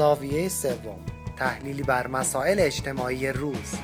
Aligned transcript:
زاویه 0.00 0.48
سوم 0.48 0.98
تحلیلی 1.36 1.82
بر 1.82 2.06
مسائل 2.06 2.60
اجتماعی 2.60 3.28
روز. 3.28 3.74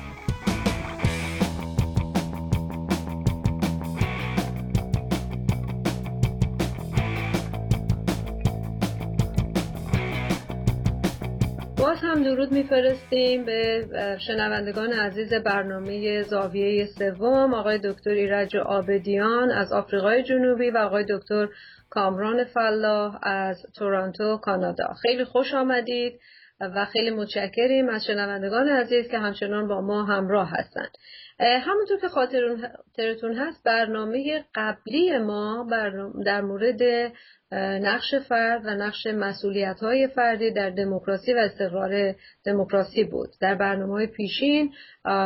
هم 12.17 12.23
درود 12.23 12.51
میفرستیم 12.51 13.45
به 13.45 13.87
شنوندگان 14.27 14.93
عزیز 14.93 15.33
برنامه 15.33 16.23
زاویه 16.23 16.85
سوم 16.85 17.53
آقای 17.53 17.79
دکتر 17.83 18.09
ایرج 18.09 18.57
آبدیان 18.57 19.51
از 19.51 19.71
آفریقای 19.71 20.23
جنوبی 20.23 20.69
و 20.69 20.77
آقای 20.77 21.05
دکتر 21.09 21.47
کامران 21.89 22.43
فلاح 22.43 23.19
از 23.23 23.65
تورانتو 23.75 24.37
کانادا. 24.37 24.93
خیلی 25.01 25.23
خوش 25.23 25.53
آمدید 25.53 26.19
و 26.59 26.85
خیلی 26.85 27.09
متشکریم 27.09 27.89
از 27.89 28.05
شنوندگان 28.05 28.69
عزیز 28.69 29.07
که 29.07 29.17
همچنان 29.17 29.67
با 29.67 29.81
ما 29.81 30.03
همراه 30.03 30.49
هستند. 30.51 30.91
همونطور 31.39 31.99
که 32.01 32.07
خاطرتون 32.07 33.33
هست 33.33 33.63
برنامه 33.63 34.45
قبلی 34.55 35.17
ما 35.17 35.67
در 36.25 36.41
مورد 36.41 37.11
نقش 37.81 38.15
فرد 38.15 38.61
و 38.65 38.69
نقش 38.69 39.07
مسئولیت 39.07 39.79
های 39.79 40.07
فردی 40.07 40.51
در 40.51 40.69
دموکراسی 40.69 41.33
و 41.33 41.37
استقرار 41.37 42.15
دموکراسی 42.45 43.03
بود. 43.03 43.29
در 43.41 43.55
برنامه 43.55 44.07
پیشین 44.07 44.73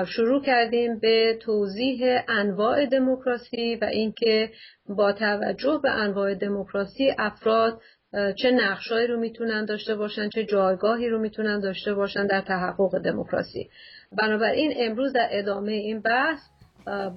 شروع 0.07 0.43
کردیم 0.43 0.99
به 0.99 1.39
توضیح 1.41 2.19
انواع 2.27 2.85
دموکراسی 2.85 3.75
و 3.75 3.85
اینکه 3.85 4.49
با 4.89 5.13
توجه 5.13 5.79
به 5.83 5.89
انواع 5.89 6.35
دموکراسی 6.35 7.11
افراد 7.17 7.81
چه 8.11 8.51
نقشهایی 8.51 9.07
رو 9.07 9.19
می‌تونن 9.19 9.65
داشته 9.65 9.95
باشن 9.95 10.29
چه 10.29 10.45
جایگاهی 10.45 11.09
رو 11.09 11.19
می‌تونن 11.19 11.59
داشته 11.59 11.93
باشن 11.93 12.27
در 12.27 12.41
تحقق 12.41 12.97
دموکراسی. 12.97 13.69
بنابراین 14.17 14.73
امروز 14.77 15.13
در 15.13 15.27
ادامه 15.31 15.71
این 15.71 16.01
بحث 16.01 16.39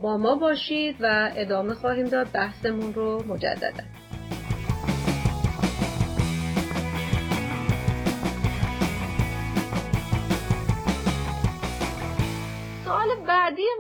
با 0.03 0.17
ما 0.17 0.35
باشید 0.35 0.97
و 1.01 1.31
ادامه 1.37 1.75
خواهیم 1.75 2.07
داد. 2.07 2.27
بحثمون 2.35 2.95
رو 2.95 3.25
مجددا. 3.29 4.04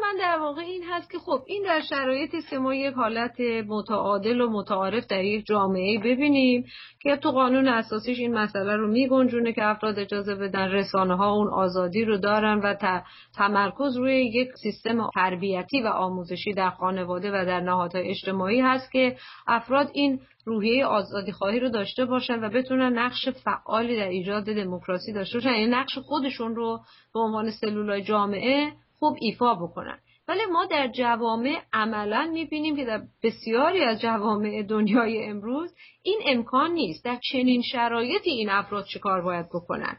من 0.02 0.16
در 0.18 0.38
واقع 0.38 0.62
این 0.62 0.82
هست 0.90 1.10
که 1.10 1.18
خب 1.18 1.42
این 1.46 1.62
در 1.62 1.80
شرایطی 1.80 2.36
است 2.36 2.50
که 2.50 2.58
ما 2.58 2.74
یک 2.74 2.94
حالت 2.94 3.40
متعادل 3.66 4.40
و 4.40 4.50
متعارف 4.50 5.06
در 5.06 5.24
یک 5.24 5.46
جامعه 5.46 5.98
ببینیم 5.98 6.64
که 7.02 7.16
تو 7.16 7.30
قانون 7.30 7.68
اساسیش 7.68 8.18
این 8.18 8.34
مسئله 8.34 8.76
رو 8.76 8.88
میگنجونه 8.88 9.52
که 9.52 9.64
افراد 9.64 9.98
اجازه 9.98 10.34
بدن 10.34 10.68
رسانه 10.68 11.16
ها 11.16 11.32
اون 11.32 11.48
آزادی 11.48 12.04
رو 12.04 12.18
دارن 12.18 12.58
و 12.58 12.94
تمرکز 13.36 13.96
روی 13.96 14.24
یک 14.24 14.48
سیستم 14.62 15.10
تربیتی 15.14 15.82
و 15.82 15.86
آموزشی 15.86 16.52
در 16.52 16.70
خانواده 16.70 17.30
و 17.30 17.44
در 17.44 17.60
نهادهای 17.60 18.10
اجتماعی 18.10 18.60
هست 18.60 18.92
که 18.92 19.16
افراد 19.46 19.90
این 19.92 20.20
روحیه 20.44 20.86
آزادی 20.86 21.32
خواهی 21.32 21.60
رو 21.60 21.68
داشته 21.68 22.04
باشن 22.04 22.44
و 22.44 22.48
بتونن 22.48 22.98
نقش 22.98 23.28
فعالی 23.28 23.96
در 23.96 24.08
ایجاد 24.08 24.44
دموکراسی 24.44 25.12
داشته 25.12 25.38
باشن. 25.38 25.50
یعنی 25.50 25.66
نقش 25.66 25.98
خودشون 25.98 26.54
رو 26.54 26.80
به 27.14 27.20
عنوان 27.20 27.50
سلولای 27.50 28.02
جامعه 28.02 28.72
خوب 29.04 29.16
ایفا 29.20 29.54
بکنن. 29.54 29.98
ولی 30.28 30.40
ما 30.52 30.66
در 30.66 30.88
جوامع 30.88 31.60
عملا 31.72 32.30
می‌بینیم 32.32 32.76
که 32.76 32.84
در 32.84 33.02
بسیاری 33.22 33.84
از 33.84 34.00
جوامع 34.00 34.62
دنیای 34.62 35.24
امروز 35.24 35.74
این 36.02 36.20
امکان 36.26 36.70
نیست. 36.70 37.04
در 37.04 37.18
چنین 37.32 37.62
شرایطی 37.62 38.30
این 38.30 38.50
افراد 38.50 38.84
چه 38.84 38.98
کار 38.98 39.22
باید 39.22 39.46
بکنن؟ 39.48 39.96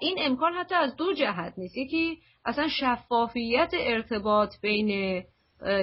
این 0.00 0.16
امکان 0.20 0.52
حتی 0.52 0.74
از 0.74 0.96
دو 0.96 1.12
جهت 1.12 1.54
نیست. 1.56 1.76
یکی 1.76 2.18
اصلا 2.44 2.68
شفافیت 2.68 3.70
ارتباط 3.78 4.54
بین 4.62 5.22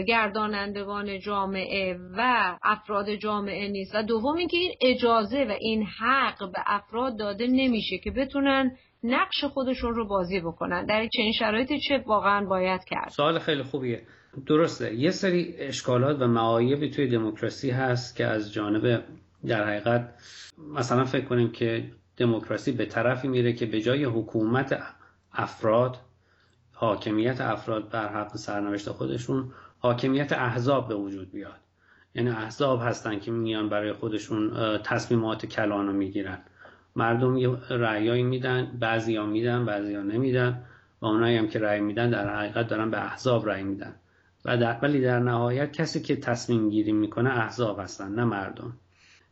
گردانندگان 0.08 1.20
جامعه 1.20 1.98
و 2.18 2.52
افراد 2.64 3.16
جامعه 3.16 3.68
نیست. 3.68 3.96
و 3.96 4.04
دوم 4.04 4.36
اینکه 4.38 4.58
این 4.58 4.74
اجازه 4.82 5.44
و 5.44 5.54
این 5.60 5.84
حق 5.84 6.52
به 6.52 6.60
افراد 6.66 7.20
داده 7.20 7.48
نمیشه 7.48 7.98
که 7.98 8.12
بتونن 8.12 8.78
نقش 9.04 9.44
خودشون 9.44 9.96
رو 9.96 10.08
بازی 10.08 10.40
بکنن. 10.40 10.86
در 10.86 11.08
چنین 11.08 11.34
شرایطی 11.40 11.80
چه 11.80 12.04
واقعا 12.08 12.46
باید 12.46 12.84
کرد؟ 12.84 13.10
سوال 13.10 13.40
خیلی 13.40 13.64
خوبیه. 13.64 14.02
درسته. 14.46 14.96
یه 14.96 15.12
سری 15.12 15.56
اشکالات 15.58 16.22
و 16.22 16.28
معایبی 16.28 16.90
توی 16.90 17.08
دموکراسی 17.08 17.72
هست 17.72 18.16
که 18.16 18.26
از 18.26 18.54
جانب 18.54 19.04
در 19.46 19.68
حقیقت 19.68 20.14
مثلا 20.76 21.06
فکر 21.06 21.26
کنیم 21.26 21.52
که 21.52 21.92
دموکراسی 22.18 22.72
به 22.72 22.86
طرفی 22.86 23.28
میره 23.28 23.54
که 23.54 23.66
به 23.66 23.82
جای 23.82 24.04
حکومت 24.04 24.84
افراد 25.34 25.98
حاکمیت 26.74 27.42
افراد 27.42 27.90
بر 27.90 28.08
حق 28.08 28.36
سرنوشت 28.36 28.90
خودشون 28.90 29.52
حاکمیت 29.80 30.32
احزاب 30.32 30.88
به 30.88 30.96
وجود 30.96 31.32
بیاد. 31.32 31.60
یعنی 32.16 32.30
احزاب 32.30 32.80
هستن 32.82 33.20
که 33.20 33.32
میان 33.32 33.70
برای 33.70 33.94
خودشون 33.94 34.78
تصمیمات 34.84 35.46
کلان 35.46 35.88
رو 35.88 35.94
می‌گیرن. 35.94 36.44
مردم 36.96 37.38
یه 37.38 37.50
رأیایی 37.70 38.24
میدن 38.24 38.78
بعضیا 38.80 39.26
میدن 39.26 39.66
بعضیا 39.66 40.04
نمیدن 40.04 40.64
و 41.02 41.06
اونایی 41.06 41.38
هم 41.38 41.48
که 41.48 41.60
رأی 41.60 41.80
میدن 41.80 42.10
در 42.10 42.36
حقیقت 42.36 42.68
دارن 42.68 42.92
به 42.92 43.06
احزاب 43.06 43.50
رأی 43.50 43.64
میدن. 43.64 43.96
و 44.46 44.58
در 44.58 44.80
ولی 44.82 45.02
در 45.02 45.20
نهایت 45.20 45.74
کسی 45.74 46.02
که 46.02 46.16
تصمیم 46.16 46.70
گیری 46.70 46.92
می‌کنه 46.92 47.30
احزاب 47.30 47.80
هستن 47.80 48.12
نه 48.16 48.24
مردم. 48.24 48.74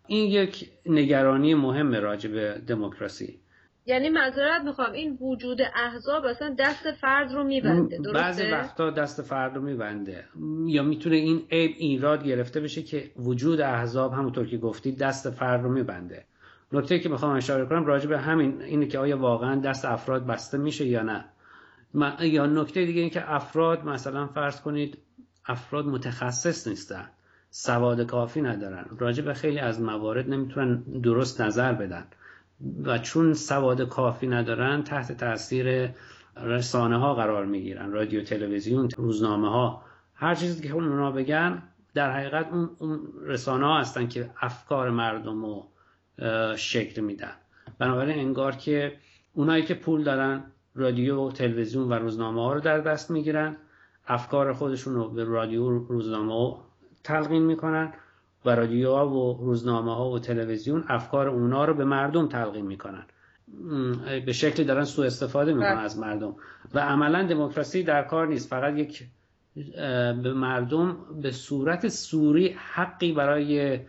این 0.08 0.32
یک 0.32 0.70
نگرانی 0.86 1.56
مهم 1.56 1.96
راجع 1.96 2.30
به 2.30 2.62
دموکراسی. 2.68 3.40
یعنی 3.86 4.10
معذرت 4.10 4.62
می‌خوام 4.66 4.92
این 4.92 5.18
وجود 5.22 5.62
احزاب 5.76 6.26
اصلا 6.26 6.56
دست 6.60 6.92
فرد 6.92 7.34
رو 7.34 7.44
میبنده 7.44 7.98
درسته؟ 7.98 8.20
بعضی 8.20 8.44
وقتا 8.44 8.90
دست 8.90 9.22
فرد 9.22 9.56
رو 9.56 9.62
میبنده. 9.62 10.26
یا 10.68 10.84
می‌تونه 10.84 11.16
این 11.16 11.42
عیب 11.52 11.76
ایراد 11.78 12.24
گرفته 12.24 12.60
بشه 12.60 12.84
که 12.84 13.12
وجود 13.16 13.62
احزاب 13.62 14.14
همونطور 14.14 14.48
که 14.48 14.58
گفتی 14.58 14.92
دست 14.92 15.30
فرد 15.30 15.64
رو 15.64 15.72
میبنده. 15.72 16.26
نکته 16.74 17.00
که 17.00 17.10
می‌خوام 17.10 17.36
اشاره 17.36 17.66
کنم 17.66 17.86
راجع 17.86 18.10
به 18.10 18.20
همین 18.20 18.62
اینه 18.62 18.88
که 18.88 19.00
آیا 19.00 19.18
واقعا 19.18 19.56
دست 19.56 19.86
افراد 19.86 20.26
بسته 20.26 20.58
میشه 20.58 20.86
یا 20.86 21.04
نه. 21.04 21.26
یا 22.20 22.46
نکته 22.46 22.86
دیگه 22.86 23.02
این 23.02 23.10
که 23.10 23.34
افراد 23.34 23.86
مثلا 23.86 24.28
فرض 24.28 24.62
کنید 24.62 24.98
افراد 25.46 25.86
متخصص 25.86 26.68
نیستن. 26.68 27.10
سواد 27.50 28.02
کافی 28.02 28.42
ندارن. 28.42 28.86
راجع 28.98 29.24
به 29.24 29.34
خیلی 29.34 29.60
از 29.60 29.82
موارد 29.82 30.30
نمی‌تونن 30.30 30.76
درست 31.04 31.42
نظر 31.42 31.74
بدن. 31.74 32.06
و 32.84 32.98
چون 32.98 33.34
سواد 33.34 33.82
کافی 33.90 34.28
ندارن 34.28 34.84
تحت 34.84 35.12
تاثیر 35.12 35.90
رسانه 36.44 36.98
ها 36.98 37.14
قرار 37.14 37.46
می‌گیرن. 37.46 37.92
رادیو 37.92 38.24
تلویزیون 38.24 38.90
روزنامه 38.98 39.50
ها 39.50 39.84
هر 40.16 40.36
چیزی 40.36 40.68
که 40.68 40.74
اونا 40.74 41.12
بگن 41.12 41.64
در 41.94 42.12
حقیقت 42.12 42.48
اون 42.80 43.00
رسانه 43.22 43.66
ها 43.66 43.80
هستن 43.80 44.08
که 44.08 44.30
افکار 44.42 44.90
مردم 44.90 45.46
رو 45.46 45.71
شکل 46.56 47.02
میدن. 47.02 47.32
بنابراین 47.80 48.20
انگار 48.20 48.56
که 48.56 48.94
اونایی 49.34 49.64
که 49.64 49.74
پول 49.74 50.04
دارن 50.04 50.44
رادیو 50.76 51.32
تلویزیون 51.32 51.90
و 51.90 51.94
روزنامه 51.94 52.42
ها 52.42 52.54
رو 52.54 52.60
در 52.60 52.80
دست 52.80 53.12
می‌گیرن 53.12 53.58
افکار 54.08 54.54
خودشون 54.54 54.96
رو 54.96 55.10
به 55.10 55.24
رادیو 55.24 55.70
روزنامه 55.70 56.34
ها 56.34 56.66
تلقین 57.04 57.44
می‌کنن 57.44 57.94
و 58.46 58.50
رادیو 58.50 58.92
ها 58.92 59.10
و 59.10 59.38
روزنامه 59.46 59.96
ها 59.96 60.10
و 60.10 60.20
تلویزیون 60.20 60.84
افکار 60.88 61.28
اونا 61.28 61.66
رو 61.66 61.74
به 61.74 61.86
مردم 61.86 62.28
تلقین 62.28 62.66
می‌کنن. 62.66 63.04
به 64.26 64.34
شکلی 64.34 64.66
دارن 64.66 64.84
سوء 64.84 65.06
استفاده 65.06 65.54
می‌کنن 65.54 65.76
بله. 65.76 65.84
از 65.84 66.00
مردم. 66.00 66.36
و 66.74 66.80
عملا 66.80 67.24
دموکراسی 67.24 67.84
در 67.84 68.04
کار 68.04 68.28
نیست. 68.28 68.50
فقط 68.50 68.78
یک 68.78 69.04
به 70.24 70.34
مردم 70.34 70.98
به 71.22 71.32
صورت 71.32 71.88
سوری 71.88 72.56
حقی 72.74 73.12
برای 73.12 73.80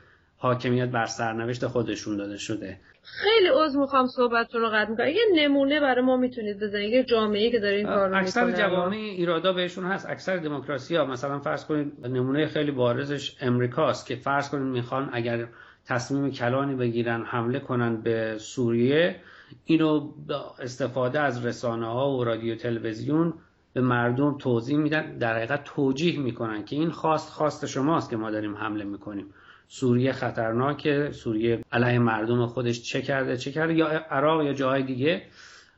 حاکمیت 0.43 0.89
بر 0.89 1.07
سرنوشت 1.07 1.67
خودشون 1.67 2.17
داده 2.17 2.37
شده. 2.37 2.81
خیلی 3.03 3.49
عذر 3.55 3.79
می‌خوام 3.79 4.07
صحبتتون 4.07 4.61
رو 4.61 4.69
قطع 4.69 4.91
می‌کنم. 4.91 5.09
یه 5.09 5.23
نمونه 5.35 5.81
برای 5.81 6.05
ما 6.05 6.17
می‌تونید 6.17 6.61
بزنید. 6.61 6.93
یه 6.93 7.05
جامعه 7.05 7.51
که 7.51 7.59
داره 7.59 7.77
این 7.77 7.87
کار 7.87 8.09
رو 8.09 8.17
اکثر 8.17 8.51
جوامع 8.51 8.97
ایرادا 8.97 9.53
بهشون 9.53 9.85
هست. 9.85 10.11
اکثر 10.11 10.37
دموکراسی 10.37 10.97
ها. 10.97 11.05
مثلا 11.05 11.39
فرض 11.39 11.65
کنید 11.65 12.07
نمونه 12.07 12.47
خیلی 12.47 12.71
بارزش 12.71 13.37
امریکاست 13.41 14.07
که 14.07 14.17
فرض 14.17 14.51
کنید 14.51 14.73
می‌خوان 14.73 15.11
اگر 15.13 15.49
تصمیم 15.87 16.31
کلانی 16.31 16.75
بگیرن 16.75 17.23
حمله 17.23 17.59
کنن 17.59 18.03
به 18.03 18.35
سوریه 18.39 19.17
اینو 19.65 20.13
استفاده 20.61 21.21
از 21.21 21.47
رسانه 21.47 21.87
ها 21.87 22.11
و 22.11 22.25
رادیو 22.25 22.55
تلویزیون 22.55 23.35
به 23.73 23.81
مردم 23.81 24.39
توضیح 24.39 24.77
میدن. 24.77 25.19
در 25.19 25.37
حقیقت 25.37 25.65
توجیه 25.65 26.21
می‌کنن 26.21 26.65
که 26.65 26.77
این 26.77 26.91
خواست 26.91 27.31
خواست 27.31 27.67
شماست 27.67 28.11
که 28.11 28.17
ما 28.17 28.31
داریم 28.31 28.57
حمله 28.57 28.85
می‌کنیم. 28.85 29.27
سوریه 29.75 30.13
خطرناکه 30.13 31.11
سوریه 31.13 31.65
علیه 31.73 31.99
مردم 31.99 32.47
خودش 32.47 32.83
چه 32.83 33.03
کرده 33.03 33.37
چه 33.37 33.53
کرده 33.53 33.75
یا 33.75 33.87
عراق 33.89 34.43
یا 34.43 34.53
جاهای 34.53 34.83
دیگه. 34.83 35.23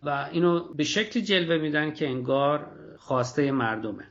و 0.03 0.29
اینو 0.33 0.75
به 0.75 0.85
شکلی 0.85 1.23
جلوه 1.23 1.59
میدن 1.63 1.93
که 1.93 2.09
انگار 2.09 2.67
خواسته 2.99 3.53
مردمه. 3.53 4.05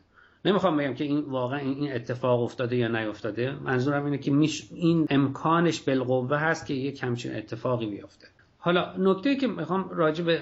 نمی‌خوام 0.45 0.77
بگم 0.77 0.93
که 0.93 1.03
این 1.03 1.19
واقعا 1.19 1.59
این 1.59 1.93
اتفاق 1.93 2.41
افتاده 2.41 2.75
یا 2.75 2.87
نیفتاده. 2.87 3.51
منظورم 3.63 4.05
اینه 4.05 4.17
که 4.17 4.31
این 4.71 5.07
امکانش 5.09 5.81
بالقوه 5.81 6.37
هست 6.37 6.65
که 6.65 6.73
یک 6.73 7.03
همچین 7.03 7.35
اتفاقی 7.35 7.85
بیفته. 7.85 8.27
حالا 8.57 8.93
نکته 8.97 9.35
که 9.35 9.47
می‌خوام 9.47 9.89
راجع 9.89 10.23
به 10.23 10.41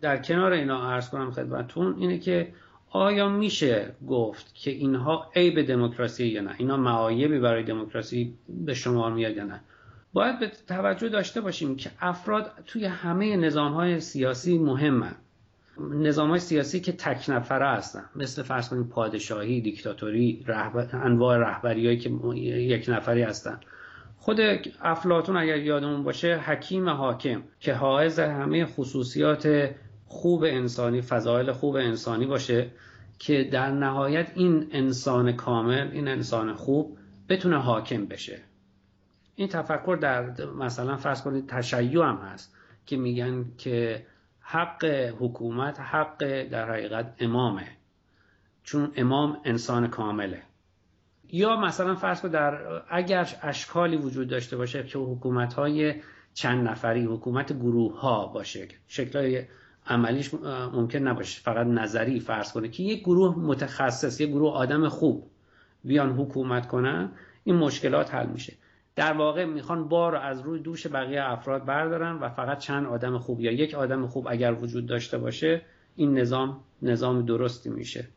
در 0.00 0.16
کنار 0.16 0.52
اینا 0.52 0.90
عرض 0.90 1.10
کنم 1.10 1.30
خدمتتون 1.30 1.94
اینه 1.98 2.18
که 2.18 2.52
آیا 2.96 3.28
میشه 3.28 3.92
گفت 4.08 4.54
که 4.54 4.70
اینها 4.70 5.30
عیب 5.34 5.62
دموکراسی 5.62 6.26
یا 6.26 6.40
نه؟ 6.42 6.54
اینا 6.58 6.76
معایبی 6.76 7.38
برای 7.38 7.62
دموکراسی 7.62 8.34
به 8.48 8.74
شمار 8.74 9.12
میاد 9.12 9.36
یا 9.36 9.44
نه؟ 9.44 9.60
باید 10.12 10.38
به 10.38 10.52
توجه 10.68 11.08
داشته 11.08 11.40
باشیم 11.40 11.76
که 11.76 11.90
افراد 12.00 12.52
توی 12.66 12.84
همه 12.84 13.36
نظام 13.36 13.72
های 13.72 14.00
سیاسی 14.00 14.58
مهمن. 14.58 15.14
نظام 15.78 16.30
های 16.30 16.38
سیاسی 16.38 16.80
که 16.80 16.92
تک 16.92 17.30
نفره 17.30 17.68
هستن. 17.68 18.04
مثل 18.16 18.42
فرض 18.42 18.68
کنید 18.68 18.88
پادشاهی 18.88 19.60
دیکتاتوری 19.60 20.44
رهبر... 20.46 20.88
انواع 20.92 21.38
رهبری 21.38 21.98
که 21.98 22.10
یک 22.36 22.84
نفری 22.88 23.22
هستن. 23.22 23.60
خود 24.18 24.40
افلاتون 24.80 25.36
اگر 25.36 25.56
یادمون 25.56 26.02
باشه 26.02 26.36
حکیم 26.36 26.88
حاکم 26.88 27.42
که 27.60 27.74
حائز 27.74 28.18
همه 28.18 28.66
خصوصیات 28.66 29.70
خوب 30.06 30.44
انسانی 30.44 31.00
فضایل 31.00 31.52
خوب 31.52 31.76
انسانی 31.76 32.26
باشه 32.26 32.70
که 33.18 33.44
در 33.52 33.70
نهایت 33.70 34.32
این 34.34 34.68
انسان 34.70 35.32
کامل 35.32 35.90
این 35.92 36.08
انسان 36.08 36.54
خوب 36.54 36.98
بتونه 37.28 37.58
حاکم 37.58 38.06
بشه. 38.06 38.40
این 39.34 39.48
تفکر 39.48 39.98
در 40.00 40.44
مثلا 40.46 40.96
فرض 40.96 41.22
کنید 41.22 41.48
تشیع 41.48 42.02
هم 42.02 42.16
هست 42.16 42.56
که 42.86 42.96
میگن 42.96 43.44
که 43.58 44.06
حق 44.40 44.84
حکومت 45.18 45.80
حق 45.80 46.48
در 46.48 46.70
حقیقت 46.70 47.14
امامه. 47.18 47.68
چون 48.62 48.92
امام 48.96 49.40
انسان 49.44 49.88
کامله. 49.88 50.42
یا 51.28 51.56
مثلا 51.56 51.94
فرض 51.94 52.20
کنید 52.20 52.32
در 52.32 52.82
اگر 52.88 53.28
اشکالی 53.42 53.96
وجود 53.96 54.28
داشته 54.28 54.56
باشه 54.56 54.82
که 54.82 54.98
حکومت 54.98 55.54
های 55.54 55.94
چند 56.34 56.68
نفری 56.68 57.04
حکومت 57.04 57.52
گروه 57.52 58.00
ها 58.00 58.26
باشه 58.26 58.68
شکل 58.88 59.44
عملیش 59.86 60.34
ممکن 60.72 60.98
نباشه. 60.98 61.40
فقط 61.40 61.66
نظری 61.66 62.20
فرض 62.20 62.52
کنه 62.52 62.68
که 62.68 62.82
یک 62.82 63.00
گروه 63.00 63.38
متخصص 63.38 64.20
یک 64.20 64.30
گروه 64.30 64.52
آدم 64.52 64.88
خوب 64.88 65.30
بیان 65.84 66.12
حکومت 66.12 66.68
کنن 66.68 67.10
این 67.44 67.56
مشکلات 67.56 68.14
حل 68.14 68.26
میشه. 68.26 68.52
در 68.96 69.12
واقع 69.12 69.44
می‌خوان 69.44 69.88
بار 69.88 70.16
از 70.16 70.40
روی 70.40 70.60
دوش 70.60 70.86
بقیه 70.86 71.22
افراد 71.24 71.64
بردارن 71.64 72.12
و 72.12 72.28
فقط 72.28 72.58
چند 72.58 72.86
آدم 72.86 73.18
خوب 73.18 73.40
یا 73.40 73.52
یک 73.52 73.74
آدم 73.74 74.06
خوب 74.06 74.26
اگر 74.30 74.52
وجود 74.52 74.86
داشته 74.86 75.18
باشه 75.18 75.62
این 75.96 76.18
نظام 76.18 76.60
نظام 76.82 77.22
درستی 77.22 77.70
میشه. 77.70 78.08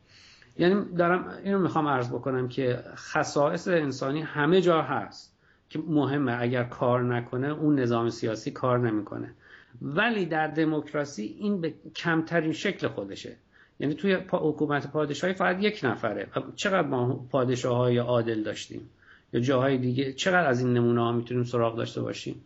یعنی 0.58 0.84
دارم 0.96 1.28
اینو 1.44 1.58
می‌خوام 1.58 1.88
عرض 1.88 2.08
بکنم 2.08 2.48
که 2.48 2.84
خصائص 2.94 3.68
انسانی 3.68 4.20
همه 4.20 4.60
جا 4.60 4.82
هست 4.82 5.36
که 5.68 5.78
مهمه. 5.88 6.36
اگر 6.40 6.64
کار 6.64 7.02
نکنه 7.02 7.48
اون 7.48 7.80
نظام 7.80 8.10
سیاسی 8.10 8.50
کار 8.50 8.78
نمی‌کنه. 8.78 9.34
ولی 9.82 10.26
در 10.26 10.46
دموکراسی 10.46 11.36
این 11.38 11.60
به 11.60 11.74
کمترین 11.96 12.52
شکل 12.52 12.88
خودشه. 12.88 13.36
یعنی 13.80 13.94
توی 13.94 14.14
حکومت 14.30 14.86
پادشاهی 14.92 15.32
فقط 15.32 15.56
یک 15.60 15.80
نفره. 15.82 16.28
چقدر 16.56 16.88
ما 16.88 17.26
پادشاه 17.30 17.76
های 17.76 17.98
عادل 17.98 18.42
داشتیم؟ 18.42 18.90
یا 19.32 19.40
جاهای 19.40 19.78
دیگه؟ 19.78 20.12
چقدر 20.12 20.46
از 20.46 20.60
این 20.60 20.72
نمونه 20.72 21.00
ها 21.00 21.12
می‌تونیم 21.12 21.44
سراغ 21.44 21.76
داشته 21.76 22.02
باشیم؟ 22.02 22.44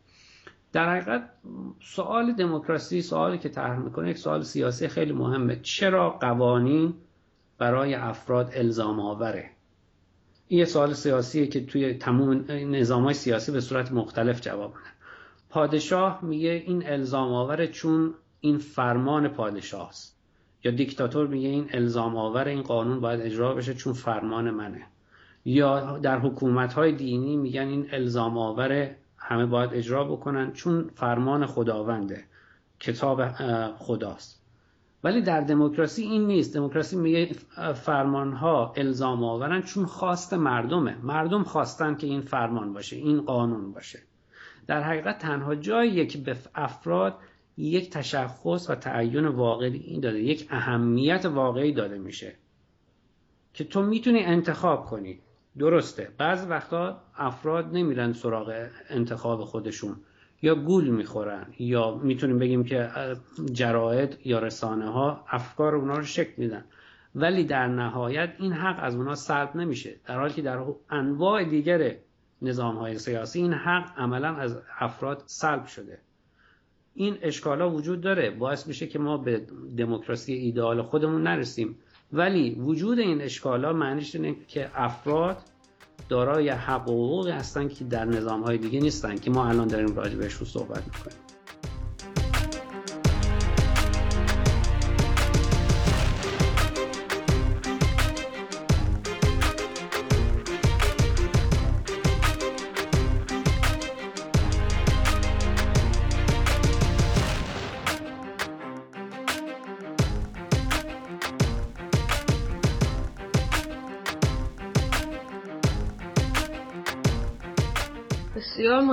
در 0.72 0.90
حقیقت 0.90 1.30
سوال 1.82 2.32
دموکراسی 2.32 3.02
سوالی 3.02 3.38
که 3.38 3.48
طرح 3.48 3.78
می‌کنه 3.78 4.10
یک 4.10 4.18
سوال 4.18 4.42
سیاسی 4.42 4.88
خیلی 4.88 5.12
مهمه. 5.12 5.60
چرا 5.62 6.10
قوانین 6.10 6.94
برای 7.58 7.94
افراد 7.94 8.50
الزام 8.54 9.00
آوره 9.00 9.50
این 10.48 10.58
یه 10.58 10.64
سوال 10.64 10.92
سیاسیه 10.92 11.46
که 11.46 11.66
توی 11.66 11.94
تمام 11.94 12.44
نظام 12.50 13.04
های 13.04 13.14
سیاسی 13.14 13.52
به 13.52 13.60
صورت 13.60 13.92
مختلف 13.92 14.40
جواب 14.40 14.74
میده. 14.76 14.93
پادشاه 15.54 16.18
میگه 16.22 16.62
این 16.66 16.86
الزام 16.86 17.32
آوره 17.32 17.66
چون 17.68 18.14
این 18.40 18.58
فرمان 18.58 19.28
پادشاه 19.28 19.88
است 19.88 20.18
یا 20.64 20.72
دیکتاتور 20.72 21.26
میگه 21.26 21.48
این 21.48 21.68
الزام 21.72 22.16
آور 22.16 22.48
این 22.48 22.62
قانون 22.62 23.00
باید 23.00 23.20
اجرا 23.20 23.54
بشه 23.54 23.74
چون 23.74 23.92
فرمان 23.92 24.50
منه. 24.50 24.86
یا 25.44 25.98
در 25.98 26.18
حکومت 26.18 26.72
های 26.72 26.92
دینی 26.92 27.36
میگن 27.36 27.68
این 27.68 27.86
الزام 27.92 28.38
آور 28.38 28.90
همه 29.16 29.46
باید 29.46 29.70
اجرا 29.74 30.04
بکنن 30.04 30.52
چون 30.52 30.90
فرمان 30.94 31.46
خداونده. 31.46 32.24
کتاب 32.80 33.28
خداست. 33.78 34.42
ولی 35.04 35.22
در 35.22 35.40
دموکراسی 35.40 36.02
این 36.02 36.26
نیست. 36.26 36.54
دموکراسی 36.54 36.96
میگه 36.96 37.32
فرمان 37.74 38.32
ها 38.32 38.72
الزام 38.76 39.24
آورن 39.24 39.62
چون 39.62 39.86
خواست 39.86 40.34
مردمه. 40.34 40.96
مردم 41.02 41.44
خواستن 41.44 41.94
که 41.94 42.06
این 42.06 42.20
فرمان 42.20 42.72
باشه 42.72 42.96
این 42.96 43.20
قانون 43.20 43.72
باشه. 43.72 43.98
در 44.66 44.82
حقیقت 44.82 45.18
تنها 45.18 45.54
جایی 45.54 46.06
که 46.06 46.18
به 46.18 46.36
افراد 46.54 47.18
یک 47.56 47.90
تشخص 47.90 48.70
و 48.70 48.74
تعین 48.74 49.26
واقعی 49.26 49.78
این 49.78 50.00
داده 50.00 50.20
یک 50.20 50.46
اهمیت 50.50 51.24
واقعی 51.26 51.72
داده 51.72 51.98
میشه 51.98 52.34
که 53.54 53.64
تو 53.64 53.82
می‌تونی 53.82 54.24
انتخاب 54.24 54.84
کنی. 54.84 55.18
درسته 55.58 56.08
بعض 56.18 56.46
وقتا 56.48 57.00
افراد 57.16 57.72
نمیرن 57.72 58.12
سراغ 58.12 58.66
انتخاب 58.88 59.44
خودشون. 59.44 59.96
یا 60.42 60.54
گول 60.54 60.88
می‌خورن 60.88 61.46
یا 61.58 61.94
می‌تونیم 61.94 62.38
بگیم 62.38 62.64
که 62.64 62.90
جراید 63.52 64.18
یا 64.24 64.38
رسانه 64.38 64.90
ها 64.90 65.24
افکار 65.30 65.74
اونا 65.74 65.96
رو 65.96 66.04
شکل 66.04 66.32
میدن. 66.36 66.64
ولی 67.14 67.44
در 67.44 67.66
نهایت 67.66 68.34
این 68.38 68.52
حق 68.52 68.78
از 68.82 68.94
اونا 68.94 69.14
سلب 69.14 69.56
نمیشه. 69.56 69.94
در 70.06 70.18
حالی 70.18 70.34
که 70.34 70.42
در 70.42 70.64
انواع 70.90 71.44
دیگر 71.44 71.94
نظام 72.42 72.76
های 72.76 72.98
سیاسی 72.98 73.40
این 73.40 73.52
حق 73.52 73.98
عملا 73.98 74.36
از 74.36 74.56
افراد 74.80 75.22
سلب 75.26 75.66
شده. 75.66 75.98
این 76.94 77.18
اشکالا 77.22 77.70
وجود 77.70 78.00
داره. 78.00 78.30
باعث 78.30 78.66
میشه 78.66 78.86
که 78.86 78.98
ما 78.98 79.16
به 79.16 79.46
دموکراسی 79.76 80.32
ایدئال 80.32 80.82
خودمون 80.82 81.22
نرسیم. 81.22 81.76
ولی 82.12 82.54
وجود 82.54 82.98
این 82.98 83.20
اشکالا 83.20 83.72
معنیش 83.72 84.14
اینه 84.14 84.36
که 84.48 84.70
افراد 84.74 85.38
دارای 86.08 86.48
حقوقی 86.48 87.30
هستن 87.30 87.68
که 87.68 87.84
در 87.84 88.04
نظام 88.04 88.42
های 88.42 88.58
دیگه 88.58 88.80
نیستن 88.80 89.16
که 89.16 89.30
ما 89.30 89.48
الان 89.48 89.68
داریم 89.68 89.96
راجع 89.96 90.16
بهش 90.16 90.34
صحبت 90.34 90.84
می‌کنیم. 90.84 91.33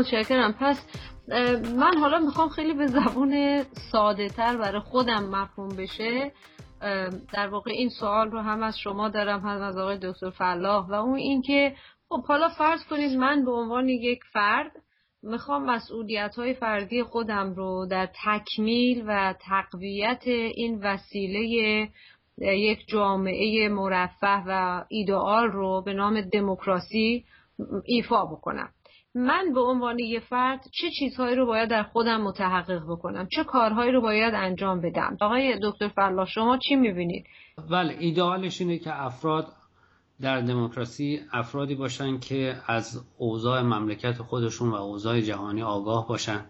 متشکرم. 0.01 0.55
پس 0.60 0.77
من 1.75 1.98
حالا 1.98 2.20
می‌خوام 2.20 2.50
خیلی 2.50 2.74
به 2.74 2.88
زبون 2.88 3.63
ساده 3.91 4.29
تر 4.29 4.58
برای 4.58 4.81
خودم 4.81 5.24
مفهوم 5.24 5.70
بشه. 5.75 6.31
در 7.34 7.48
واقع 7.48 7.72
این 7.72 7.89
سوال 7.89 8.31
رو 8.31 8.39
هم 8.39 8.63
از 8.63 8.79
شما 8.79 9.10
دارم 9.10 9.39
هم 9.39 9.62
از 9.62 9.77
آقای 9.77 9.98
دکتر 10.01 10.29
فلاح. 10.29 10.88
و 10.88 10.93
اون 10.93 11.15
اینکه 11.15 11.75
خب 12.10 12.25
حالا 12.25 12.50
فرض 12.50 12.84
کنید 12.89 13.17
من 13.17 13.46
به 13.46 13.51
عنوان 13.51 13.89
یک 13.89 14.20
فرد 14.34 14.72
می‌خوام 15.24 15.65
مسئولیت 15.65 16.36
های 16.36 16.53
فردی 16.53 17.03
خودم 17.03 17.53
رو 17.53 17.88
در 17.91 18.10
تکمیل 18.25 19.03
و 19.08 19.36
تقویت 19.50 20.27
این 20.27 20.79
وسیله 20.84 21.39
یک 22.38 22.88
جامعه 22.88 23.70
مرفه 23.70 24.43
و 24.48 24.84
ایدئال 24.89 25.48
رو 25.51 25.81
به 25.86 25.93
نام 25.93 26.22
دموکراسی 26.22 27.25
ایفا 27.86 28.25
بکنم. 28.25 28.70
من 29.15 29.53
به 29.53 29.62
عنوان 29.62 30.00
یه 30.00 30.20
فرد 30.20 30.68
چه 30.72 30.89
چیزهایی 31.00 31.36
رو 31.36 31.46
باید 31.46 31.70
در 31.70 31.84
خودم 31.84 32.22
متحقق 32.22 32.84
بکنم؟ 32.89 33.27
چه 33.36 33.44
کارهایی 33.44 33.91
رو 33.91 34.01
باید 34.01 34.34
انجام 34.34 34.82
بدم؟ 34.82 35.18
آقای 35.22 35.60
دکتر 35.63 35.88
فلاح 35.88 36.27
شما 36.27 36.58
چی 36.58 36.75
می‌بینید؟ 36.75 37.25
بله 37.72 37.96
ایدئالش 38.00 38.62
اینه 38.62 38.77
که 38.77 39.03
افراد 39.03 39.48
در 40.22 40.41
دموکراسی 40.41 41.20
افرادی 41.32 41.75
باشن 41.75 42.20
که 42.20 42.56
از 42.68 43.06
اوضاع 43.18 43.62
مملکت 43.62 44.18
خودشون 44.18 44.70
و 44.70 44.75
اوضاع 44.75 45.22
جهانی 45.22 45.62
آگاه 45.62 46.08
باشن. 46.08 46.46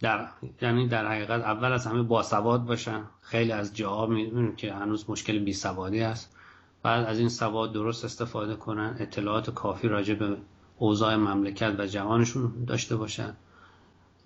در 0.00 0.28
یعنی 0.62 0.88
در 0.88 1.06
حقیقت 1.06 1.42
اول 1.42 1.72
از 1.72 1.86
همه 1.86 2.02
باسواد 2.02 2.64
باشن. 2.64 3.02
خیلی 3.22 3.52
از 3.52 3.76
جاها 3.76 4.06
می‌بینیم 4.06 4.56
که 4.56 4.72
هنوز 4.72 5.10
مشکل 5.10 5.38
بی 5.38 5.52
سوادی 5.52 6.00
است 6.00 6.36
بعد 6.82 7.06
از 7.06 7.18
این 7.18 7.28
سواد 7.28 7.72
درست 7.72 8.04
استفاده 8.04 8.54
کنن 8.56 8.96
اطلاعات 9.00 9.50
کافی 9.50 9.88
راجع 9.88 10.14
به 10.14 10.36
اوضاع 10.78 11.16
مملکت 11.16 11.74
و 11.78 11.86
جوانشون 11.86 12.64
داشته 12.64 12.96
باشن 12.96 13.36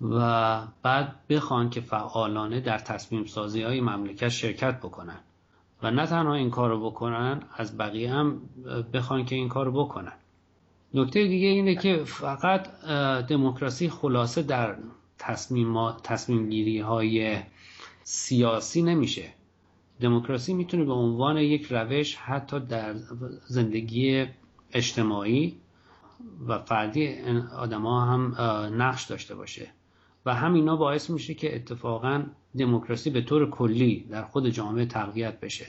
و 0.01 0.61
بعد 0.83 1.15
بخوان 1.29 1.69
که 1.69 1.81
فعالانه 1.81 2.59
در 2.59 2.77
تصمیم 2.77 3.25
سازی 3.25 3.61
های 3.61 3.81
مملکت 3.81 4.29
شرکت 4.29 4.77
بکنن. 4.77 5.19
و 5.83 5.91
نه 5.91 6.05
تنها 6.05 6.33
این 6.33 6.49
کار 6.49 6.69
رو 6.69 6.89
بکنن 6.89 7.41
از 7.55 7.77
بقیه 7.77 8.13
هم 8.13 8.41
بخوان 8.93 9.25
که 9.25 9.35
این 9.35 9.49
کار 9.49 9.65
رو 9.65 9.85
بکنن. 9.85 10.13
نکته 10.93 11.27
دیگه 11.27 11.47
اینه 11.47 11.75
که 11.75 12.03
فقط 12.05 12.67
دموکراسی 13.27 13.89
خلاصه 13.89 14.41
در 14.41 14.75
تصمیم, 15.17 15.91
تصمیم 15.91 16.49
گیری 16.49 16.79
های 16.79 17.39
سیاسی 18.03 18.81
نمیشه. 18.81 19.33
دموکراسی 20.01 20.53
می‌تونه 20.53 20.83
به 20.85 20.93
عنوان 20.93 21.37
یک 21.37 21.67
روش 21.69 22.15
حتی 22.15 22.59
در 22.59 22.93
زندگی 23.47 24.25
اجتماعی 24.73 25.57
و 26.47 26.57
فردی 26.57 27.15
آدما 27.57 28.05
هم 28.05 28.35
نقش 28.81 29.03
داشته 29.03 29.35
باشه. 29.35 29.67
و 30.25 30.35
همینا 30.35 30.75
باعث 30.75 31.09
میشه 31.09 31.33
که 31.33 31.55
اتفاقا 31.55 32.23
دموکراسی 32.57 33.09
به 33.09 33.21
طور 33.21 33.49
کلی 33.49 34.07
در 34.09 34.23
خود 34.23 34.49
جامعه 34.49 34.85
تقویت 34.85 35.39
بشه. 35.39 35.67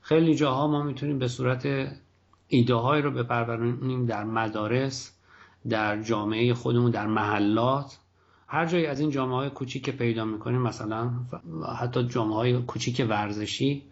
خیلی 0.00 0.34
جاها 0.34 0.66
ما 0.66 0.82
می‌تونیم 0.82 1.18
به 1.18 1.28
صورت 1.28 1.68
ایده 2.48 2.74
های 2.74 3.02
رو 3.02 3.10
بپرورونیم 3.10 4.06
در 4.06 4.24
مدارس 4.24 5.16
در 5.68 6.02
جامعه 6.02 6.54
خودمون 6.54 6.90
در 6.90 7.06
محلات. 7.06 7.98
هر 8.46 8.66
جایی 8.66 8.86
از 8.86 9.00
این 9.00 9.10
جامعه 9.10 9.36
های 9.36 9.50
کوچیک 9.50 9.90
پیدا 9.90 10.24
می‌کنیم 10.24 10.60
مثلا 10.60 11.10
حتی 11.78 12.02
جامعه 12.02 12.34
های 12.34 12.62
کوچیک 12.62 13.06
ورزشی. 13.08 13.82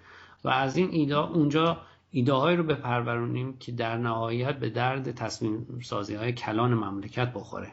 و 0.45 0.49
از 0.49 0.77
این 0.77 0.89
ایده 0.91 1.17
اونجا 1.17 1.79
ایده 2.11 2.33
های 2.33 2.57
رو 2.57 2.63
بپرورونیم 2.63 3.57
که 3.57 3.73
در 3.73 3.97
نهایت 3.97 4.59
به 4.59 4.71
درد 4.71 5.13
تصمیم 5.13 5.81
سازی 5.83 6.15
های 6.15 6.33
کلان 6.33 6.75
مملکت 6.75 7.33
بخوره 7.33 7.73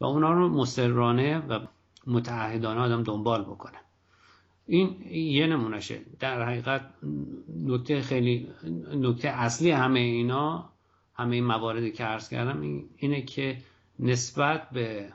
و 0.00 0.04
اونا 0.04 0.32
رو 0.32 0.48
مسررانه 0.48 1.38
و 1.38 1.60
متعهدانه 2.06 2.80
آدم 2.80 3.02
دنبال 3.02 3.42
بکنه. 3.42 3.78
این 4.66 5.02
یه 5.10 5.46
نمونهشه. 5.46 6.00
در 6.20 6.42
حقیقت 6.42 6.90
نکته 7.64 8.00
خیلی 8.00 8.48
نکته 8.94 9.28
اصلی 9.28 9.70
همه 9.70 10.00
اینا 10.00 10.68
همه 11.14 11.34
این 11.34 11.44
مواردی 11.44 11.92
که 11.92 12.04
عرض 12.04 12.28
کردم 12.28 12.84
اینه 12.96 13.22
که 13.22 13.58
نسبت 13.98 14.70
به 14.70 15.12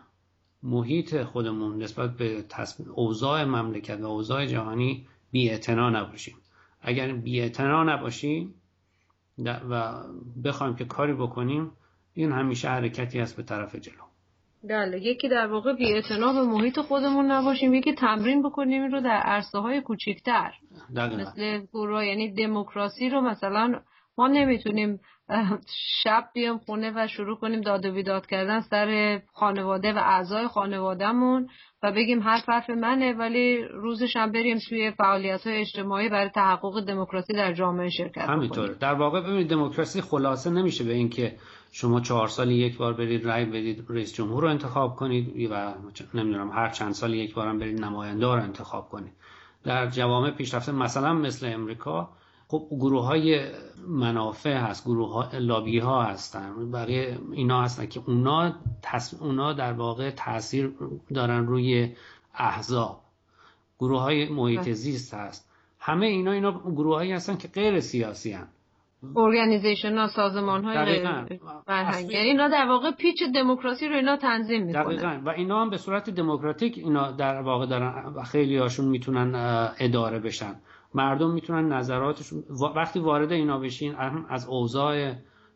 محیط 0.64 1.24
خودمون 1.24 1.84
نسبت 1.84 2.18
به 2.18 2.46
اوضاع 2.96 3.44
مملکت 3.44 4.00
و 4.02 4.06
اوضاع 4.06 4.46
جهانی 4.46 5.08
بی 5.32 5.60
نباشیم. 5.70 6.36
اگر 6.84 7.14
بی 7.14 7.50
نباشیم 7.84 8.54
و 9.70 9.94
بخوایم 10.46 10.76
که 10.76 10.86
کاری 10.86 11.14
بکنیم 11.14 11.72
این 12.14 12.32
همیشه 12.32 12.70
حرکتی 12.70 13.20
است 13.20 13.38
به 13.38 13.44
طرف 13.44 13.76
جلو. 13.76 14.04
بله 14.64 15.02
یکی 15.02 15.30
در 15.30 15.48
واقع 15.48 15.74
بی 15.74 16.02
به 16.34 16.44
محیط 16.44 16.80
خودمون 16.80 17.32
نباشیم 17.32 17.74
یکی 17.74 17.94
تمرین 17.94 18.42
بکنیم 18.44 18.84
این 18.84 18.92
رو 18.92 19.02
در 19.02 19.22
عرصه 19.26 19.60
های 19.60 19.82
کوچیکتر 19.82 20.52
مثل 20.96 21.66
گروه 21.74 22.06
یعنی 22.06 22.34
دموکراسی 22.34 23.10
رو 23.10 23.22
مثلا 23.22 23.82
ما 24.18 24.28
نمی‌تونیم 24.28 25.00
شب 26.04 26.30
بیام 26.34 26.58
خونه 26.58 26.92
و 26.96 27.08
شروع 27.08 27.38
کنیم 27.38 27.62
داد 27.62 27.86
و 27.86 27.92
بیداد 27.92 28.26
کردن 28.26 28.60
سر 28.60 29.22
خانواده 29.34 29.94
و 29.94 29.98
اعضای 29.98 30.48
خانوادهمون 30.48 31.50
و 31.84 31.92
بگیم 31.92 32.22
هر 32.22 32.44
حرف 32.48 32.70
منه 32.70 33.14
ولی 33.14 33.64
روزش 33.64 34.16
هم 34.16 34.32
بریم 34.32 34.58
توی 34.70 34.92
فعالیت 34.92 35.48
های 35.48 35.62
اجتماعی 35.62 36.10
برای 36.10 36.30
تحقق 36.30 36.86
دموکراسی 36.86 37.34
در 37.34 37.54
جامعه 37.54 37.90
شرکت 37.90 38.30
همینطور 38.30 38.68
در 38.68 38.94
واقع 38.94 39.22
ببینید 39.22 39.50
دموکراسی 39.50 40.02
خلاصه 40.02 40.50
نمیشه 40.50 40.84
به 40.84 40.94
اینکه 40.94 41.36
شما 41.72 42.02
چهار 42.02 42.28
سال 42.28 42.52
یک 42.52 42.78
بار 42.78 42.94
برید 42.94 43.26
رای 43.26 43.46
بدید 43.46 43.86
رئیس 43.90 44.14
جمهور 44.14 44.44
رو 44.44 44.50
انتخاب 44.50 44.96
کنید 44.96 45.52
و 45.52 45.74
نمی‌دونم 46.14 46.52
هر 46.52 46.70
چند 46.70 46.92
سال 46.92 47.14
یک 47.14 47.36
بارم 47.36 47.60
برید 47.60 47.82
نماینده 47.82 48.26
رو 48.26 48.32
انتخاب 48.32 48.90
کنید. 48.90 49.14
در 49.64 49.90
جوامع 49.90 50.32
پیشرفته 50.32 50.72
مثلا 50.72 51.14
مثل 51.14 51.54
امریکا 51.54 52.10
خب 52.48 52.68
گروه 52.72 53.06
های 53.06 53.52
منافع 53.88 54.58
هست 54.58 54.86
گروه 54.86 55.14
ها 55.14 55.38
لابی 55.38 55.80
ها 55.80 56.04
هستن. 56.04 56.72
بقیه 56.72 57.20
اینا 57.32 57.62
هستن 57.62 57.86
که 57.86 58.02
اونا, 58.08 58.56
اونا 59.20 59.54
در 59.54 59.74
واقع 59.74 60.10
تاثیر 60.10 60.74
دارن 61.14 61.48
روی 61.48 61.96
احزاب. 62.34 63.04
گروه 63.80 64.02
های 64.02 64.30
محیط. 64.30 64.70
زیست 64.70 65.14
هست. 65.14 65.50
همه 65.80 66.06
اینا 66.06 66.32
اینا 66.32 66.52
گروه 66.60 66.96
هایی 66.96 67.12
هستن 67.12 67.38
که 67.38 67.48
غیر 67.48 67.80
سیاسی 67.80 68.32
هستن. 68.32 68.53
ارگانیزیشن 69.16 69.98
ها 69.98 70.08
سازمان 70.08 70.64
های 70.64 71.08
فرهنگی 71.66 72.18
اینا 72.18 72.48
در 72.48 72.66
واقع 72.68 72.92
پیچ 72.92 73.24
دموکراسی 73.36 73.88
رو 73.88 73.96
اینا 73.96 74.18
تنظیم 74.18 74.64
می‌کنن. 74.64 74.84
دقیقا. 74.84 75.22
و 75.26 75.30
اینا 75.30 75.62
هم 75.62 75.70
به 75.70 75.78
صورت 75.78 76.10
دموکراتیک 76.10 76.78
اینا 76.78 77.12
در 77.12 77.42
واقع 77.42 77.66
دارن 77.66 78.24
خیلی 78.24 78.58
هاشون 78.58 78.86
می‌تونن 78.86 79.36
اداره 79.80 80.20
بشن. 80.20 80.56
مردم 80.94 81.32
می‌تونن 81.32 81.74
نظراتشون 81.74 82.44
وقتی 82.76 83.00
وارد 83.00 83.32
اینا 83.32 83.60
بشین 83.60 83.96
از 84.30 84.48
اوضاع 84.48 85.14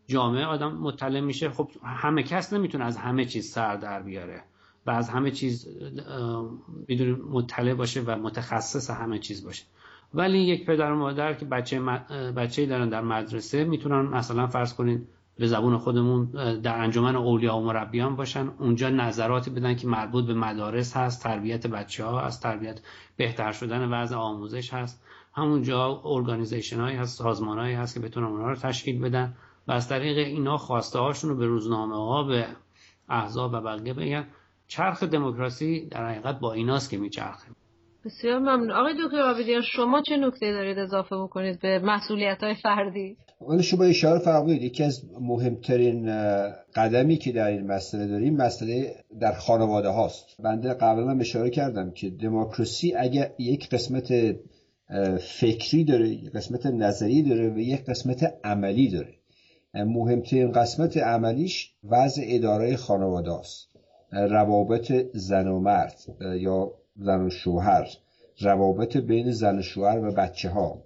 جامعه 0.07 0.45
آدم 0.45 0.71
مطلع 0.71 1.19
میشه. 1.19 1.49
خب 1.49 1.69
همه 1.83 2.23
کس 2.23 2.53
نمی‌تونه 2.53 2.85
از 2.85 2.97
همه 2.97 3.25
چیز 3.25 3.51
سر 3.51 3.75
در 3.75 4.01
بیاره 4.01 4.43
و 4.85 4.91
از 4.91 5.09
همه 5.09 5.31
چیز 5.31 5.67
بدون 6.87 7.21
مطلع 7.31 7.73
باشه 7.73 8.01
و 8.01 8.15
متخصص 8.15 8.89
همه 8.89 9.19
چیز 9.19 9.45
باشه. 9.45 9.63
ولی 10.13 10.39
یک 10.39 10.65
پدر 10.65 10.91
و 10.91 10.95
مادر 10.95 11.33
که 11.33 11.45
بچه 11.45 11.79
بچه 12.35 12.65
دارن 12.65 12.89
در 12.89 13.01
مدرسه 13.01 13.63
می‌تونن 13.63 14.01
مثلا 14.01 14.47
فرض 14.47 14.73
کنید 14.73 15.07
به 15.39 15.47
زبون 15.47 15.77
خودمون 15.77 16.25
در 16.61 16.81
انجمن 16.81 17.15
اولیا 17.15 17.57
و 17.57 17.65
مربیان 17.65 18.15
باشن. 18.15 18.49
اونجا 18.59 18.89
نظراتی 18.89 19.49
بدن 19.49 19.75
که 19.75 19.87
مربوط 19.87 20.25
به 20.25 20.33
مدارس 20.33 20.97
هست 20.97 21.23
تربیت 21.23 21.67
بچه 21.67 22.05
ها 22.05 22.21
از 22.21 22.39
تربیت 22.39 22.81
بهتر 23.17 23.51
شدن 23.51 23.93
وضع 23.93 24.15
آموزش 24.15 24.73
هست. 24.73 25.03
همونجا 25.33 26.01
ارگانیزیشن 26.05 26.79
هایی 26.79 26.97
هست 26.97 27.17
سازمان 27.17 27.59
هایی 27.59 27.75
هست 27.75 27.93
که 27.93 27.99
بتونن 27.99 28.27
اونها 28.27 28.49
رو 28.49 28.55
تشکیل 28.55 29.01
بدن 29.01 29.33
و 29.67 29.71
از 29.71 29.89
طریق 29.89 30.17
اینا 30.17 30.57
خواسته 30.57 30.99
هاشون 30.99 31.29
رو 31.29 31.35
به 31.35 31.45
روزنامه 31.45 31.95
ها 31.95 32.23
به 32.23 32.47
احزاب 33.09 33.53
و 33.53 33.61
بقیه 33.61 33.93
بگن. 33.93 34.27
چرخ 34.67 35.03
دموکراسی 35.03 35.85
در 35.85 36.09
حقیقت 36.09 36.39
با 36.39 36.53
ایناست 36.53 36.89
که 36.89 36.97
میچرخه. 36.97 37.47
بسیار 38.07 38.39
ممنون. 38.39 38.71
آقای 38.71 38.93
دکتر 39.05 39.21
آبیدیان 39.21 39.61
شما 39.61 40.01
چه 40.01 40.17
نکته 40.17 40.51
دارید 40.51 40.79
اضافه 40.79 41.15
بکنید 41.15 41.59
به 41.59 41.79
مسئولیت 41.79 42.43
های 42.43 42.55
فردی؟ 42.55 43.17
ولی 43.41 43.63
شما 43.63 43.83
اشاره 43.83 44.19
فرمودید 44.19 44.63
یکی 44.63 44.83
از 44.83 45.01
مهمترین 45.21 46.09
قدمی 46.75 47.17
که 47.17 47.31
در 47.31 47.47
این 47.47 47.67
مسئله 47.67 48.07
داریم 48.07 48.35
مسئله 48.35 48.95
در 49.19 49.33
خانواده 49.33 49.89
هاست. 49.89 50.25
بنده 50.43 50.73
قبلا 50.73 51.09
هم 51.09 51.19
اشاره 51.19 51.49
کردم 51.49 51.91
که 51.91 52.09
دموکراسی 52.09 52.95
اگر 52.95 53.31
یک 53.39 53.69
قسمت 53.69 54.13
فکری 55.39 55.83
داره 55.83 56.09
یک 56.09 56.31
قسمت 56.31 56.65
نظری 56.65 57.23
داره 57.23 57.49
و 57.49 57.59
یک 57.59 57.85
قسمت 57.85 58.33
عملی 58.43 58.89
داره. 58.89 59.13
مهمترین 59.73 60.51
قسمت 60.51 60.97
عملیش 60.97 61.71
وضع 61.83 62.21
اداره 62.25 62.75
خانواده 62.75 63.33
است 63.33 63.67
روابط 64.11 64.93
زن 65.13 65.47
و 65.47 65.59
مرد 65.59 65.95
یا 66.39 66.71
زن 66.97 67.25
و 67.25 67.29
شوهر. 67.29 67.87
روابط 68.39 68.97
بین 68.97 69.31
زن 69.31 69.59
و 69.59 69.61
شوهر 69.61 70.07
و 70.07 70.11
بچه 70.11 70.49
ها 70.49 70.83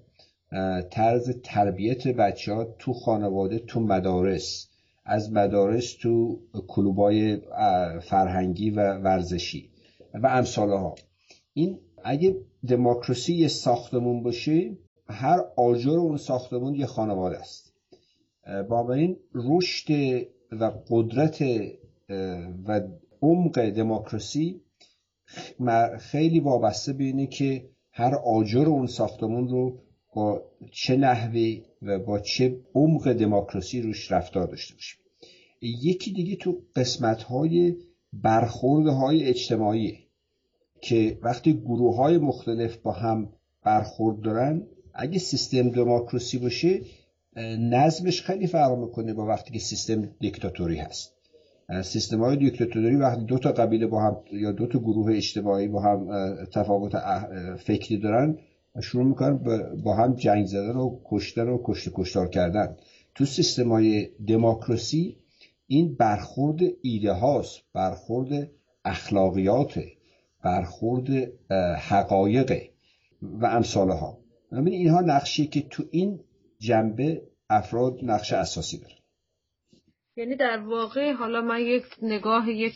طرز 0.89 1.29
تربیت 1.43 2.07
بچه 2.07 2.53
ها 2.53 2.65
تو 2.79 2.93
خانواده 2.93 3.59
تو 3.59 3.79
مدارس. 3.79 4.67
از 5.05 5.33
مدارس 5.33 5.97
تو 6.01 6.39
کلوبای 6.67 7.37
فرهنگی 8.01 8.69
و 8.69 8.93
ورزشی 8.97 9.69
و 10.13 10.27
امثال 10.27 10.69
ها 10.69 10.95
این 11.53 11.79
اگه 12.03 12.35
دموکراسی 12.67 13.33
یه 13.33 13.47
ساختمون 13.47 14.23
باشه 14.23 14.77
هر 15.07 15.39
آجر 15.57 15.99
اون 15.99 16.17
ساختمون 16.17 16.75
یه 16.75 16.85
خانواده 16.85 17.39
است. 17.39 17.73
این 18.89 19.17
رشد 19.35 19.89
و 20.51 20.71
قدرت 20.89 21.43
و 22.67 22.81
عمق 23.21 23.69
دموکراسی 23.69 24.61
خیلی 25.99 26.39
وابسته 26.39 26.93
به 26.93 27.03
اینه 27.03 27.27
که 27.27 27.69
هر 27.91 28.15
آجر 28.15 28.65
اون 28.65 28.87
ساختمون 28.87 29.47
رو 29.47 29.77
با 30.15 30.43
چه 30.71 30.95
نحوی 30.95 31.63
و 31.81 31.99
با 31.99 32.19
چه 32.19 32.57
عمق 32.75 33.13
دموکراسی 33.13 33.81
روش 33.81 34.11
رفتار 34.11 34.47
داشته 34.47 34.73
باشیم. 34.73 34.99
یکی 35.61 36.11
دیگه 36.11 36.35
تو 36.35 36.61
قسمت 36.75 37.23
های 37.23 37.75
برخورد 38.13 38.87
های 38.87 39.23
اجتماعی 39.23 39.97
که 40.81 41.19
وقتی 41.21 41.53
گروه 41.53 41.95
های 41.95 42.17
مختلف 42.17 42.77
با 42.77 42.91
هم 42.91 43.33
برخورد 43.63 44.21
دارن 44.21 44.67
اگه 44.93 45.19
سیستم 45.19 45.69
دموکراسی 45.69 46.37
باشه 46.37 46.81
نظمش 47.59 48.21
خیلی 48.21 48.47
فرق 48.47 48.77
می‌کنه 48.77 49.13
با 49.13 49.25
وقتی 49.25 49.53
که 49.53 49.59
سیستم 49.59 50.01
دیکتاتوری 50.19 50.77
هست. 50.77 51.10
سیستم 51.83 52.19
های 52.19 52.37
دیکتاتوری 52.37 52.95
وقتی 52.95 53.25
دو 53.25 53.37
تا 53.37 53.51
قبیله 53.51 53.87
با 53.87 54.01
هم 54.01 54.17
یا 54.31 54.51
دو 54.51 54.67
تا 54.67 54.79
گروه 54.79 55.15
اجتماعی 55.15 55.67
با 55.67 55.81
هم 55.81 56.07
تفاوت 56.45 56.97
فکری 57.55 57.97
دارن 57.97 58.37
شروع 58.81 59.05
می‌کنن 59.05 59.37
با 59.83 59.95
هم 59.95 60.13
جنگ 60.13 60.45
زدن 60.45 60.75
و 60.75 60.99
کشتن 61.05 61.47
و 61.47 61.61
کشت 61.63 61.89
کشتار 61.93 62.29
کردن. 62.29 62.75
تو 63.15 63.25
سیستم 63.25 63.71
های 63.71 64.09
دموکراسی 64.27 65.17
این 65.67 65.95
برخورد 65.95 66.59
ایده 66.81 67.11
هاست 67.11 67.61
برخورد 67.73 68.49
اخلاقیات 68.85 69.79
برخورد 70.43 71.09
حقایق 71.89 72.61
و 73.21 73.45
امثال 73.45 73.89
ها 73.89 74.17
اینها 74.51 75.01
نقشی 75.01 75.47
که 75.47 75.61
تو 75.61 75.83
این 75.91 76.19
جنبه 76.59 77.21
افراد 77.49 77.99
نقش 78.03 78.33
اساسی 78.33 78.77
دارن. 78.77 79.00
یعنی 80.15 80.35
در 80.35 80.57
واقع 80.57 81.13
حالا 81.13 81.41
من 81.41 81.59
یک 81.59 81.83
نگاه 82.01 82.49
یک 82.49 82.73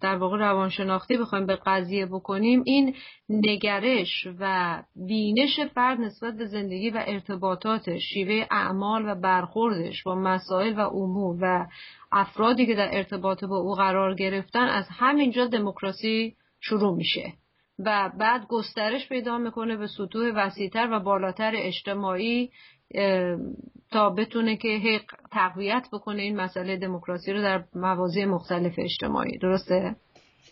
در 0.00 0.16
واقع 0.16 0.38
روانشناختی 0.38 1.16
بخوایم 1.16 1.46
به 1.46 1.58
قضیه 1.66 2.06
بکنیم 2.06 2.62
این 2.66 2.94
نگرش 3.28 4.26
و 4.40 4.82
بینش 5.08 5.60
فرد 5.74 6.00
نسبت 6.00 6.34
به 6.34 6.46
زندگی 6.46 6.90
و 6.90 7.04
ارتباطاتش 7.06 8.02
شیوه 8.02 8.46
اعمال 8.50 9.08
و 9.08 9.14
برخوردش 9.14 10.02
با 10.02 10.14
مسائل 10.14 10.78
و 10.78 10.80
امور 10.80 11.38
و 11.40 11.66
افرادی 12.12 12.66
که 12.66 12.74
در 12.74 12.88
ارتباط 12.92 13.44
با 13.44 13.56
او 13.56 13.74
قرار 13.74 14.14
گرفتن 14.14 14.64
از 14.68 14.86
همینجا 14.90 15.46
دموکراسی 15.46 16.36
شروع 16.60 16.96
میشه 16.96 17.32
و 17.78 18.10
بعد 18.18 18.46
گسترش 18.46 19.08
پیدا 19.08 19.38
می‌کنه 19.38 19.76
به 19.76 19.86
سطوح 19.86 20.32
وسیعتر 20.34 20.88
و 20.92 21.00
بالاتر 21.00 21.52
اجتماعی 21.56 22.50
تا 23.90 24.10
بتونه 24.10 24.56
که 24.56 24.68
حق 24.68 25.28
تقویت 25.32 25.86
بکنه 25.92 26.22
این 26.22 26.36
مسئله 26.36 26.76
دموکراسی 26.76 27.32
رو 27.32 27.42
در 27.42 27.64
مواضع 27.74 28.24
مختلف 28.24 28.72
اجتماعی. 28.78 29.38
درسته؟ 29.38 29.96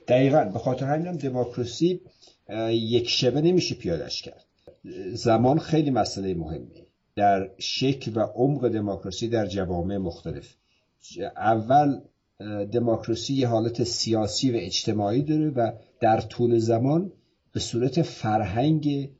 دقیقا. 0.08 0.44
به 0.44 0.58
خاطر 0.58 0.86
همینم 0.86 1.16
دموکراسی 1.16 2.00
یک 2.70 3.08
شبه 3.08 3.40
نمیشه 3.40 3.74
پیادش 3.74 4.22
کرد. 4.22 4.44
زمان 5.12 5.58
خیلی 5.58 5.90
مسئله 5.90 6.34
مهمی 6.34 6.86
در 7.16 7.50
شکل 7.58 8.12
و 8.14 8.20
عمق 8.20 8.68
دموکراسی 8.68 9.28
در 9.28 9.46
جوامع 9.46 9.96
مختلف. 9.96 10.54
اول 11.36 12.00
دموکراسی 12.72 13.34
یه 13.34 13.48
حالت 13.48 13.84
سیاسی 13.84 14.50
و 14.50 14.56
اجتماعی 14.56 15.22
داره 15.22 15.50
و 15.50 15.72
در 16.00 16.20
طول 16.20 16.58
زمان 16.58 17.12
به 17.52 17.60
صورت 17.60 18.02
فرهنگ 18.02 19.10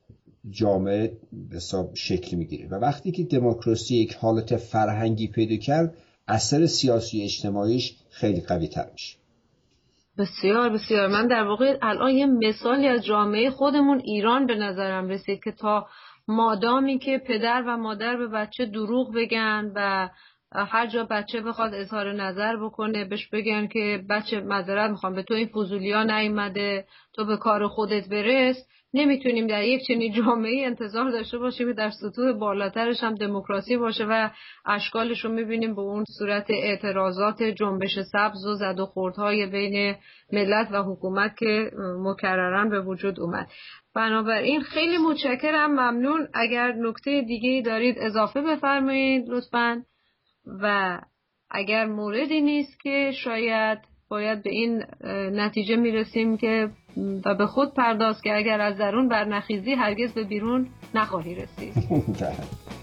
جامعه 0.51 1.17
حساب 1.53 1.95
شکل 1.95 2.37
می‌گیره. 2.37 2.69
و 2.69 2.75
وقتی 2.75 3.13
که 3.13 3.25
دموکراسی 3.25 3.97
یک 3.97 4.15
حالت 4.15 4.57
فرهنگی 4.57 5.29
پیدا 5.29 5.57
کرد 5.57 5.95
اثر 6.29 6.67
سیاسی 6.67 7.23
اجتماعیش 7.23 7.97
خیلی 8.11 8.41
قوی 8.41 8.69
تر 8.69 8.87
میشه. 8.93 9.17
بسیار 10.19 10.71
بسیار. 10.71 11.09
من 11.09 11.27
در 11.27 11.45
واقع 11.45 11.79
الان 11.83 12.11
یه 12.11 12.27
مثالی 12.27 12.87
از 12.87 13.05
جامعه 13.05 13.51
خودمون 13.51 14.01
ایران 14.05 14.47
به 14.47 14.55
نظرم 14.55 15.09
رسید 15.09 15.45
که 15.45 15.53
تا 15.53 15.87
مادامی 16.29 16.99
که 16.99 17.23
پدر 17.27 17.65
و 17.67 17.77
مادر 17.77 18.17
به 18.17 18.29
بچه 18.29 18.67
دروغ 18.67 19.15
بگن 19.15 19.73
و 19.75 20.09
هر 20.53 20.87
جا 20.87 21.05
بچه 21.05 21.41
بخواد 21.41 21.75
اظهار 21.75 22.13
نظر 22.13 22.57
بکنه 22.57 23.05
بهش 23.05 23.29
بگن 23.29 23.67
که 23.67 24.05
بچه 24.11 24.41
مذارت 24.41 24.91
می‌خوام 24.91 25.15
به 25.15 25.23
تو 25.23 25.35
این 25.35 25.47
فضولیا 25.47 26.03
نیومده 26.03 26.85
تو 27.15 27.25
به 27.25 27.37
کار 27.37 27.69
خودت 27.69 28.09
برس. 28.09 28.57
نمی‌تونیم 28.95 29.47
در 29.47 29.63
یک 29.63 29.87
چنین 29.87 30.13
جامعه 30.13 30.67
انتظار 30.67 31.11
داشته 31.11 31.39
باشیم 31.39 31.69
که 31.69 31.73
در 31.73 31.91
سطوح 31.91 32.33
بالاترش 32.33 33.03
هم 33.03 33.15
دموکراسی 33.15 33.77
باشه 33.77 34.05
و 34.05 34.31
اشکالش 34.67 35.25
رو 35.25 35.33
می‌بینیم 35.33 35.75
به 35.75 35.81
اون 35.81 36.05
صورت 36.19 36.47
اعتراضات 36.51 37.43
جنبش 37.43 37.99
سبز 38.13 38.47
و 38.47 38.55
زد 38.55 38.81
و 38.81 38.87
خوردهای 38.87 39.47
بین 39.47 39.97
ملت 40.33 40.69
و 40.73 40.83
حکومت 40.83 41.37
که 41.39 41.71
مکررن 41.99 42.69
به 42.69 42.81
وجود 42.81 43.21
اومد. 43.21 43.49
بنابراین 43.95 44.61
خیلی 44.61 44.99
متشکرم 44.99 45.71
ممنون. 45.71 46.29
اگر 46.35 46.73
نکته 46.73 47.23
دیگه 47.23 47.63
دارید 47.67 47.97
اضافه 47.99 48.43
بفرمایید 48.43 49.29
لطفا. 49.29 49.83
و 50.63 50.99
اگر 51.51 51.87
موردی 51.87 52.41
نیست 52.41 52.81
که 52.81 53.13
شاید 53.25 53.79
باید 54.09 54.43
به 54.43 54.51
این 54.51 54.85
نتیجه 55.41 55.77
می‌رسیم 55.77 56.37
که 56.37 56.71
و 57.25 57.35
به 57.35 57.47
خود 57.47 57.75
پرداز 57.75 58.23
که 58.23 58.37
اگر 58.37 58.61
از 58.61 58.79
درون 58.79 59.09
برنخیزی 59.09 59.73
هرگز 59.73 60.13
به 60.13 60.25
بیرون 60.25 60.69
نخواهی 60.95 61.35
رسید. 61.35 61.75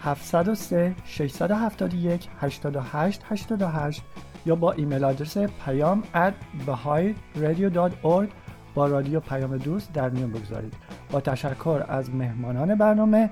703 0.00 0.94
671 1.04 2.28
8888 2.40 4.02
یا 4.46 4.54
با 4.54 4.72
ایمیل 4.72 5.04
آدرس 5.04 5.38
پیام 5.38 6.02
at 6.14 6.32
با 8.74 8.86
رادیو 8.86 9.20
پیام 9.20 9.56
دوست 9.56 9.92
در 9.92 10.10
میان 10.10 10.30
بگذارید. 10.30 10.74
با 11.10 11.20
تشکر 11.20 11.84
از 11.88 12.14
مهمانان 12.14 12.74
برنامه 12.74 13.30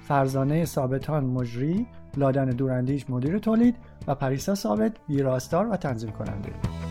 فرزانه 0.00 0.64
ثابتان 0.64 1.24
مجری 1.24 1.86
لادن 2.16 2.50
دوراندیش 2.50 3.10
مدیر 3.10 3.38
تولید 3.38 3.76
و 4.06 4.14
پریسا 4.14 4.54
ثابت 4.54 4.92
ویراستار 5.08 5.68
و 5.68 5.76
تنظیم 5.76 6.10
کننده. 6.10 6.87